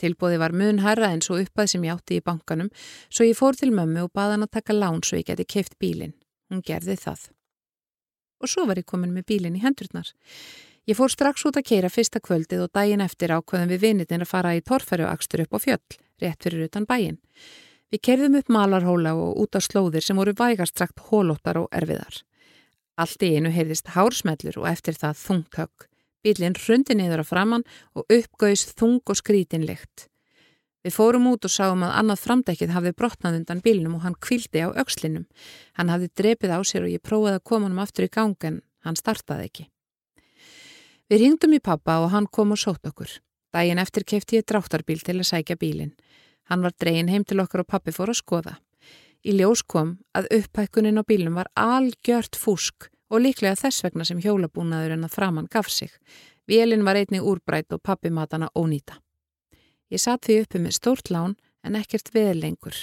[0.01, 2.73] Tilbúði var mun herra en svo uppað sem ég átti í bankanum
[3.11, 5.77] svo ég fór til mömmu og baði hann að taka lán svo ég geti keift
[5.83, 6.17] bílinn.
[6.53, 7.31] Hún gerði það.
[8.45, 10.11] Og svo var ég komin með bílinn í hendurnar.
[10.85, 14.33] Ég fór strax út að keira fyrsta kvöldið og daginn eftir ákveðum við vinnitin að
[14.35, 17.17] fara í torfæruakstur upp á fjöll, rétt fyrir utan bæin.
[17.93, 22.21] Við kerðum upp malarhóla og út á slóðir sem voru vægarstrakt hólóttar og erfiðar.
[23.01, 25.89] Allt í einu heyrðist hársmellur og eftir það þungtökk.
[26.23, 30.12] Bílinn hrundi niður á framann og uppgauðs þung og skrítinlegt.
[30.83, 34.65] Við fórum út og sáum að annað framdækið hafði brotnað undan bílnum og hann kvildi
[34.67, 35.29] á aukslinum.
[35.79, 38.63] Hann hafði drepið á sér og ég prófaði að koma hann aftur í gang en
[38.83, 39.69] hann startaði ekki.
[41.07, 43.21] Við ringdum í pappa og hann kom og sótt okkur.
[43.55, 45.95] Dægin eftir kefti ég dráttarbíl til að sækja bílinn.
[46.51, 48.57] Hann var dreyin heim til okkar og pappi fór að skoða.
[49.23, 54.19] Í ljós kom að upphækkunin á bílum var algjört fúsk og líklega þess vegna sem
[54.25, 55.93] hjólabúnaður en að framann gaf sig.
[56.49, 58.99] Vélinn var einnig úrbrætt og pappi matana ónýta.
[59.93, 62.77] Ég satt því uppi með stórt lán en ekkert veð lengur.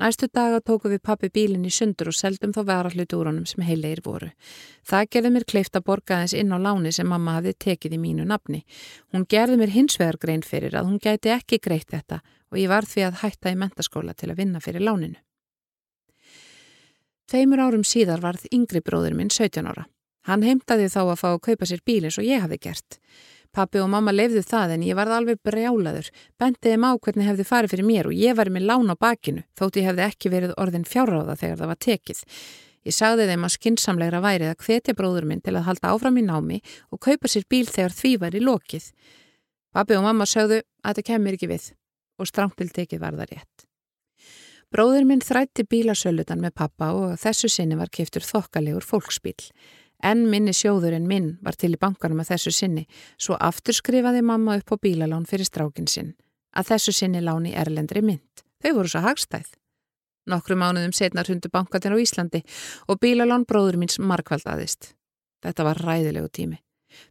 [0.00, 3.62] Næstu daga tóku við pappi bílinn í sundur og seldum þá varallutu úr honum sem
[3.64, 4.28] heilegir voru.
[4.84, 8.00] Það gerði mér kleift að borga þess inn á láni sem mamma hafði tekið í
[8.00, 8.62] mínu nafni.
[9.12, 12.20] Hún gerði mér hinsvegar grein fyrir að hún gæti ekki greitt þetta
[12.52, 15.16] og ég var því að hætta í mentaskóla til að vinna fyrir láninu.
[17.26, 19.88] Tveimur árum síðar varð yngri bróður minn 17 ára.
[20.28, 23.00] Hann heimtaði þá að fá að kaupa sér bíl eins og ég hafi gert.
[23.56, 27.72] Pappi og mamma lefðu það en ég varð alveg brjálaður, bendiði má hvernig hefði farið
[27.72, 30.84] fyrir mér og ég var með lán á bakinu þótt ég hefði ekki verið orðin
[30.84, 32.20] fjárráða þegar það var tekið.
[32.86, 36.26] Ég sagði þeim að skinsamlegra værið að hvetja bróður minn til að halda áfram í
[36.26, 36.60] námi
[36.92, 38.90] og kaupa sér bíl þegar því var í lokið.
[39.72, 41.70] Pappi og mamma sögðu að þetta kemur ekki við
[42.20, 43.66] og strámpiltekið var það rétt.
[44.68, 49.38] Bróður minn þrætti bílasölutan með pappa og þessu sinni var keftur þokkalegur fólksbíl.
[50.04, 54.22] En minni sjóður en minn var til í bankanum að þessu sinni, svo aftur skrifaði
[54.22, 56.12] mamma upp á bílalán fyrir strákin sinn,
[56.52, 58.44] að þessu sinni láni erlendri mynd.
[58.62, 59.48] Þau voru svo hagstæð.
[60.26, 62.42] Nokkru mánuðum setnar hundu bankatin á Íslandi
[62.90, 64.92] og bílalán bróður míns markvaldaðist.
[65.44, 66.58] Þetta var ræðilegu tími.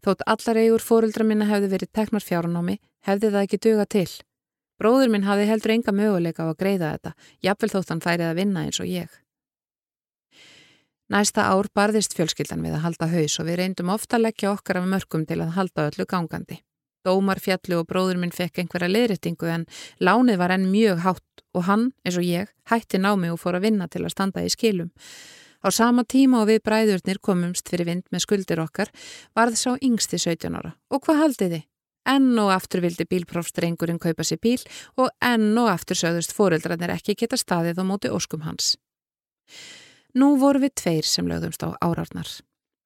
[0.03, 4.09] Þótt allar eigur fóruldra minna hefði verið teknar fjáranámi, hefði það ekki duga til.
[4.81, 7.13] Bróður minn hafði heldur enga möguleika á að greiða þetta,
[7.47, 9.21] jafnvel þótt hann færið að vinna eins og ég.
[11.13, 14.79] Næsta ár barðist fjölskyldan við að halda haus og við reyndum ofta að leggja okkar
[14.79, 16.57] af mörgum til að halda öllu gangandi.
[17.05, 19.67] Dómar fjallu og bróður minn fekk einhverja liðrættingu en
[20.01, 23.67] lánið var enn mjög hátt og hann, eins og ég, hætti námi og fór að
[23.67, 24.89] vinna til að standa í skilum.
[25.61, 28.89] Á sama tíma og við bræðurnir komumst fyrir vind með skuldir okkar
[29.37, 30.73] varð sá yngsti 17 ára.
[30.89, 31.65] Og hvað haldið þið?
[32.15, 34.61] Enn og aftur vildi bílprófstrengurinn kaupa sér bíl
[34.97, 38.75] og enn og aftur sögðust fóreldrarnir ekki geta staðið á móti óskum hans.
[40.15, 42.29] Nú voru við tveir sem lögðumst á árarnar.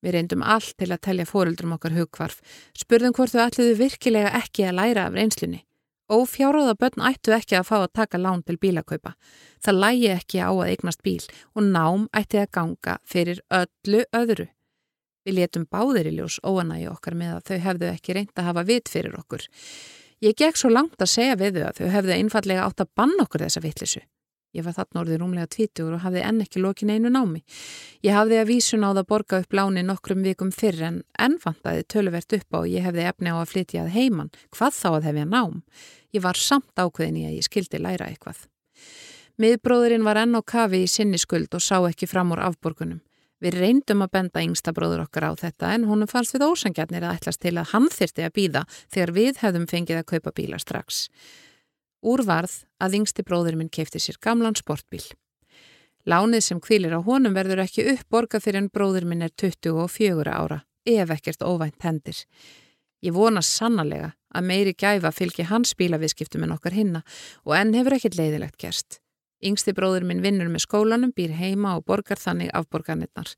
[0.02, 2.39] Við reyndum allt til að telja fóruldrum okkar hugkvarf,
[2.74, 5.60] spurðum hvort þau ætluðu virkilega ekki að læra af reynslunni.
[6.10, 9.13] Ófjáráða börn ættu ekki að fá að taka lán til bílakaupa.
[9.62, 11.22] Það lægi ekki á að eignast bíl
[11.54, 14.48] og nám ætti að ganga fyrir öllu öðru.
[15.22, 18.63] Við letum báðir í ljós óanægi okkar með að þau hefðu ekki reynd að hafa
[18.65, 19.46] vit fyrir okkur.
[20.26, 23.28] Ég gekk svo langt að segja við þau að þau hefðu einfallega átt að banna
[23.28, 24.02] okkur þessa vittlisu.
[24.58, 27.44] Ég var þarna orðið rúmlega tvítugur og hafði enn ekki lokin einu námi.
[28.02, 32.38] Ég hafði að vísun á það borga upp láni nokkrum vikum fyrr en ennfantaði töluvert
[32.40, 34.32] upp á og ég hefði efni á að flytja að heiman.
[34.50, 35.60] Hvað þá að hef ég nám?
[36.18, 38.48] Ég var samt ákveðin í að ég skildi læra eitthvað.
[39.40, 43.04] Miðbróðurinn var enn á kafi í sinni skuld og sá ekki fram úr afborgunum.
[43.40, 47.22] Við reyndum að benda yngsta bróður okkar á þetta en honum fannst við ósangjarnir að
[47.22, 51.06] ætlas til að hann þyrti að býða þegar við hefðum fengið að kaupa bíla strax.
[52.00, 55.04] Úrvarð að yngsti bróður minn keipti sér gamlan sportbíl.
[56.08, 60.62] Lánið sem kvílir á honum verður ekki uppborga fyrir en bróður minn er 24 ára,
[60.88, 62.24] ef ekkert óvænt hendir.
[63.04, 67.04] Ég vona sannarlega að meiri gæfa fylgi hans bílaviðskiptum en okkar hinna
[67.44, 69.00] og enn hefur ekkert leiðilegt gerst.
[69.44, 73.32] Yngsti bróður minn vinnur með skólanum, býr heima og borgar þannig afborgarnirnar.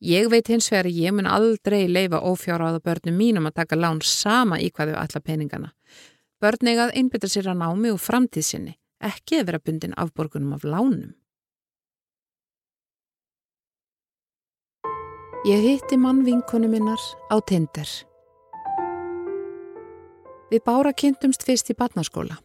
[0.00, 4.56] Ég veit hins vegar ég mun aldrei leifa ófjáráða börnum mínum að taka lán sama
[4.60, 5.72] í hvað þau alla peningana.
[6.40, 11.10] Börn eigað einbytta sér að námi og framtíðsynni, ekki að vera bundin afborgunum af lánum.
[15.44, 17.90] Ég hitti mann vinkonu minnar á Tinder.
[20.48, 22.38] Við bára kynntumst fyrst í barnaskóla.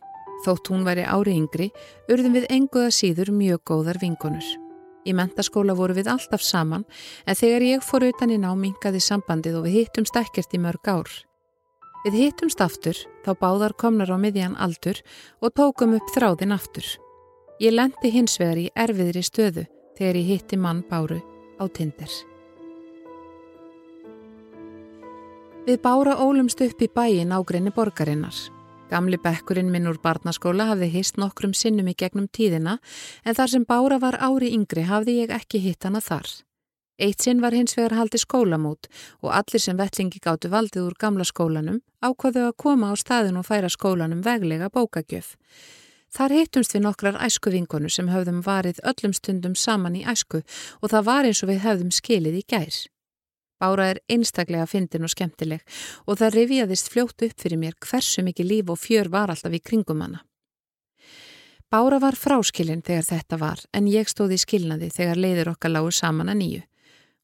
[0.43, 1.69] Þótt hún væri ári yngri,
[2.12, 4.49] urðum við enguða síður mjög góðar vinkonur.
[5.08, 6.84] Í mentaskóla voru við alltaf saman,
[7.23, 11.15] en þegar ég fór utan í námingaði sambandið og við hittumst ekkert í mörg ár.
[12.06, 15.00] Við hittumst aftur, þá báðar komnar á miðjan aldur
[15.41, 16.86] og tókum upp þráðin aftur.
[17.58, 19.63] Ég lendi hins vegar í erfiðri stöðu
[19.98, 21.18] þegar ég hitti mann Báru
[21.58, 22.12] á Tinder.
[25.65, 28.38] Við Bára ólumst upp í bæin ágrinni borgarinnar.
[28.91, 32.78] Gamli bekkurinn minn úr barnaskóla hafði hist nokkrum sinnum í gegnum tíðina
[33.26, 36.30] en þar sem Bára var ári yngri hafði ég ekki hitt hana þar.
[36.95, 38.88] Eitt sinn var hins vegar haldi skólamót
[39.19, 43.47] og allir sem vellingi gáttu valdið úr gamla skólanum ákvaðu að koma á staðin og
[43.49, 45.36] færa skólanum veglega bókagjöf.
[46.15, 50.39] Þar hittumst við nokkrar æsku vinkonu sem höfðum varið öllum stundum saman í æsku
[50.79, 52.77] og það var eins og við höfðum skilið í gær.
[53.60, 55.65] Bára er einstaklega fyndin og skemmtileg
[56.08, 59.60] og það reviðist fljótt upp fyrir mér hversu mikið líf og fjör var alltaf í
[59.60, 60.23] kringum hana.
[61.71, 65.95] Bára var fráskilin þegar þetta var en ég stóði í skilnaði þegar leiður okkar lágur
[65.95, 66.63] saman að nýju.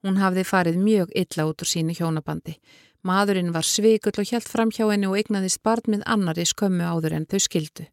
[0.01, 2.55] Hún hafði farið mjög illa út úr sínu hjónabandi.
[3.05, 7.17] Maðurinn var svikull og hjælt fram hjá henni og eignaðist barn með annari skömmu áður
[7.17, 7.87] en þau skildu.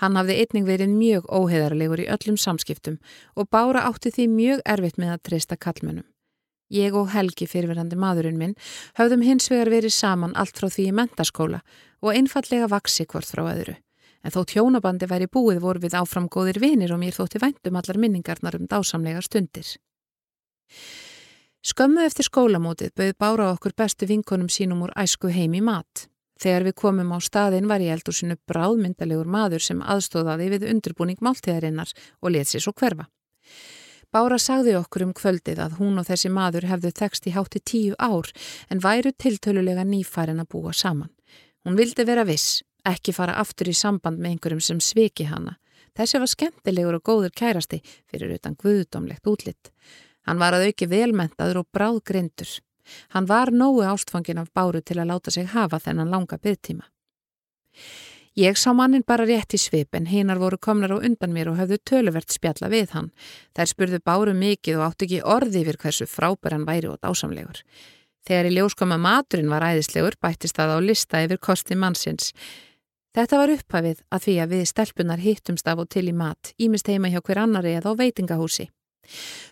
[0.00, 2.96] Hann hafði einning verið mjög óheðarlegur í öllum samskiptum
[3.36, 6.06] og bára átti því mjög erfitt með að treysta kallmönum.
[6.70, 8.56] Ég og Helgi fyrirverandi maðurinn minn
[8.96, 11.60] höfðum hins vegar verið saman allt frá því í mentaskóla
[12.00, 13.76] og einfallega vaksi hvort frá öðru.
[14.24, 18.00] en þó tjónabandi væri búið voru við áfram góðir vinir og mér þótti væntum allar
[18.00, 19.78] minningarnar um dásamlega stundir.
[21.60, 26.06] Skömmu eftir skólamótið bauð bára okkur bestu vinkonum sínum úr æsku heim í mat.
[26.40, 31.20] Þegar við komum á staðin var ég eldur sinu bráðmyndalegur maður sem aðstóðaði við undirbúning
[31.20, 31.92] máltíðarinnar
[32.24, 33.10] og let sér svo hverfa.
[34.08, 37.94] Bára sagði okkur um kvöldið að hún og þessi maður hefðu þekst í hátti tíu
[38.00, 38.32] ár
[38.72, 41.12] en væru tiltölulega nýfærin að búa saman.
[41.68, 45.58] Hún vildi vera viss, ekki fara aftur í samband með einhverjum sem sviki hana.
[45.92, 49.74] Þessi var skemmtilegur og góður kærasti fyrir utan guðdómlegt útlitt.
[50.30, 52.50] Hann var að auki velmentaður og bráðgrindur.
[53.10, 56.86] Hann var nógu ástfangin af báru til að láta sig hafa þennan langa byggtíma.
[58.38, 61.58] Ég sá mannin bara rétt í svip en hinnar voru komnar á undan mér og
[61.58, 63.10] höfðu töluvert spjalla við hann.
[63.58, 67.64] Þær spurðu báru mikið og átt ekki orði yfir hversu frábær hann væri og dásamlegur.
[68.22, 72.30] Þegar í ljóskoma maturinn var æðislegur bættist það á lista yfir kosti mannsins.
[73.18, 76.86] Þetta var upphafið að því að við stelpunar hittumst af og til í mat, ímist
[76.86, 78.70] heima hjá hver annari eða á veitingahúsi.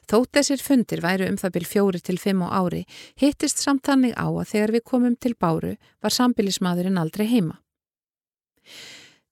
[0.08, 2.84] Þótt þessir fundir væru um það byrj fjóri til fimm á ári,
[3.20, 7.58] hittist samt þannig á að þegar við komum til báru var sambilismadurinn aldrei heima.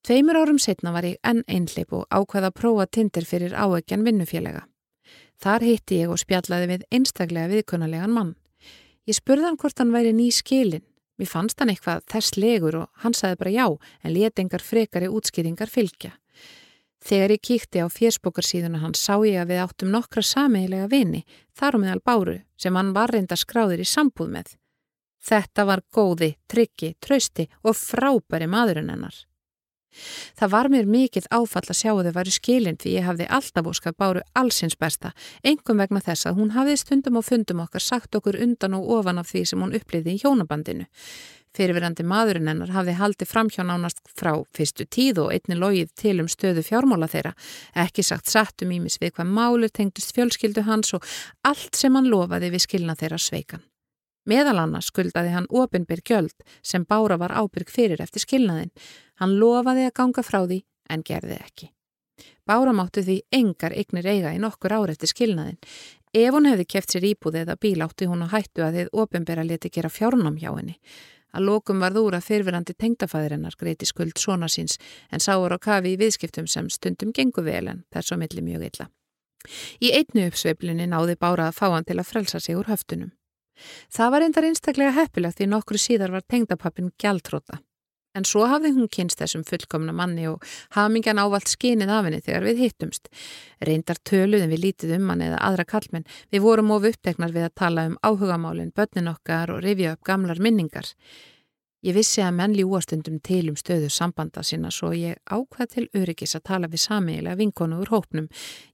[0.06, 4.66] Tveimur árum setna var ég enn einleip og ákvaða að prófa tindir fyrir áegjan vinnufélaga.
[5.42, 8.36] Þar hitti ég og spjallaði við einstaklega viðkunnalegan mann.
[9.06, 10.84] Ég spurði hann hvort hann væri ný skilin.
[11.18, 13.66] Mér fannst hann eitthvað þess legur og hann sagði bara já
[14.04, 16.12] en letingar frekari útskýringar fylgja.
[17.06, 21.20] Þegar ég kíkti á fjersbókarsíðuna hann sá ég að við áttum nokkra sameigilega vini,
[21.54, 24.56] þar og meðal báru, sem hann var reynda skráðir í sambúð með.
[25.22, 29.20] Þetta var góði, tryggi, trausti og frábæri maðurinn hennar.
[30.36, 33.70] Það var mér mikill áfall að sjá að þau væri skilin því ég hafði alltaf
[33.70, 35.14] óskað báru allsins besta,
[35.46, 39.22] engum vegna þess að hún hafði stundum og fundum okkar sagt okkur undan og ofan
[39.22, 40.90] af því sem hún uppliði í hjónabandinu.
[41.56, 46.28] Fyrirverandi maðurinn hennar hafði haldið framhjá nánast frá fyrstu tíð og einni logið til um
[46.28, 47.32] stöðu fjármála þeirra,
[47.72, 51.06] ekki sagt satt um ímis við hvað málu tengdust fjölskyldu hans og
[51.48, 53.64] allt sem hann lofaði við skilna þeirra sveikan.
[54.26, 58.74] Meðal annars skuldaði hann ofinbyrg gjöld sem Bára var ábyrg fyrir eftir skilnaðin.
[59.22, 61.70] Hann lofaði að ganga frá því en gerði ekki.
[62.46, 65.58] Bára máttu því engar eignir eiga í nokkur ára eftir skilnaðin.
[66.12, 69.44] Ef hún hefði keft sér íbúð eða bíl átti hún að hættu að þið ofinbyrra
[69.46, 70.76] leti gera fjárnám hjá henni.
[71.36, 74.78] Að lókum var þúra fyrfirandi tengdafæðirinnar greiti skuld svona síns
[75.12, 78.64] en sáur á kafi í viðskiptum sem stundum gengu vel en þess að milli mjög
[78.70, 78.88] illa.
[79.84, 83.12] Í einnu uppsveiflinni náði Bára að fá hann til að frelsa sig úr höftunum.
[83.92, 87.60] Það var endar einstaklega heppilegt því nokkru síðar var tengdapappin gjaldróta.
[88.16, 90.44] En svo hafði hún kynst þessum fullkomna manni og
[90.76, 93.12] hafmingjan ávalt skinið af henni þegar við hittumst.
[93.60, 96.08] Reyndar töluðum við lítið um hann eða aðra kallmenn.
[96.32, 100.40] Við vorum of uppteknar við að tala um áhugamálinn, börnin okkar og rifja upp gamlar
[100.40, 100.94] minningar.
[101.86, 106.34] Ég vissi að menn ljúastundum til um stöðu sambanda sinna svo ég ákvað til öryggis
[106.34, 108.26] að tala við samiðilega vinkonu úr hópnum.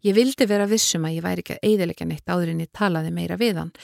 [0.06, 3.12] Ég vildi vera vissum að ég væri ekki að eidilegja neitt áður en ég talaði
[3.12, 3.74] meira við hann.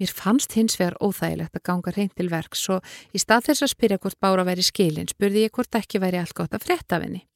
[0.00, 3.72] Mér fannst hins vegar óþægilegt að ganga reynd til verks og í stað þess að
[3.74, 7.04] spyrja hvort Bára væri skilin spurði ég hvort ekki væri allt gott að fretta af
[7.04, 7.26] henni.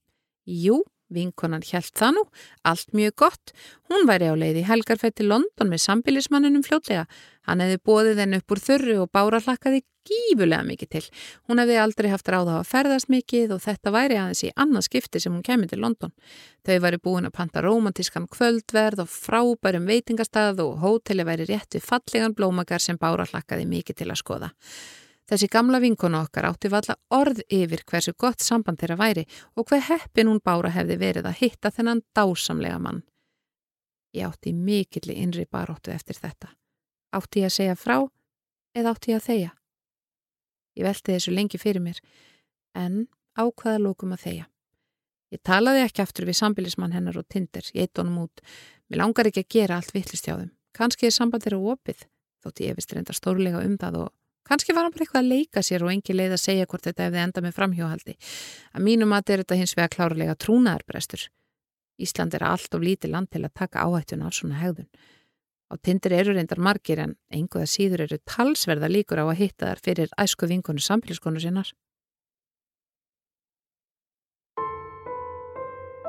[0.49, 0.81] Jú,
[1.13, 2.23] vinkonan hjælt það nú,
[2.65, 3.53] allt mjög gott.
[3.93, 7.05] Hún væri á leiði helgarfætt til London með sambilismannunum fljótlega.
[7.45, 11.05] Hann hefði bóðið henn upp úr þurru og Bára hlakkaði gífulega mikið til.
[11.49, 14.87] Hún hefði aldrei haft ráða á að ferðast mikið og þetta væri aðeins í annað
[14.89, 16.13] skipti sem hún kemur til London.
[16.65, 21.89] Þau væri búin að panta romantískan kvöldverð og frábærum veitingastað og hóteli væri rétt við
[21.89, 24.53] fallegan blómakar sem Bára hlakkaði mikið til að skoða.
[25.25, 29.25] Þessi gamla vinkonu okkar átti valla orð yfir hversu gott samband þeirra væri
[29.57, 33.01] og hver heppin hún bára hefði verið að hitta þennan dásamlega mann.
[34.15, 36.53] Ég átti mikilli innri baróttu eftir þetta.
[37.17, 37.97] Átti ég að segja frá
[38.77, 39.55] eða átti ég að þeia?
[40.75, 42.01] Ég velti þessu lengi fyrir mér
[42.75, 43.07] en
[43.39, 44.49] ákvaða lókum að þeia.
[45.35, 48.43] Ég talaði ekki aftur við sambilismann hennar og tindir, ég eitt honum út.
[48.91, 50.53] Mér langar ekki að gera allt vittlist hjá þeim.
[50.75, 52.05] Kanski er samband þeirra opið,
[52.43, 54.13] þótt ég vist reynda stórlega um það og
[54.45, 57.07] Kanski var hann bara eitthvað að leika sér og engi leið að segja hvort þetta
[57.07, 58.15] hefði enda með framhjóhaldi.
[58.77, 61.23] Að mínum að þetta hins vega klárlega trúnaðarbrestur.
[62.05, 64.91] Ísland er allt of lítið land til að taka áhættuna á svona hegðun.
[65.75, 69.81] Á tindir eru reyndar margir en einhverða síður eru talsverða líkur á að hitta þar
[69.83, 71.73] fyrir æsku vinkonu samfélskonu sinnar.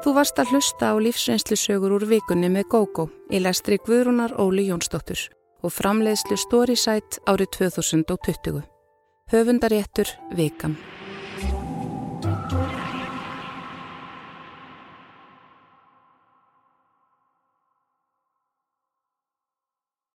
[0.06, 5.32] Þú varst að hlusta á lífsreynslusögur úr vikunni með GóGó í lestri Guðrúnar Óli Jónsdóttur
[5.66, 8.62] og framleiðslu Storysight árið 2020.
[9.34, 10.78] Höfundaréttur Vikam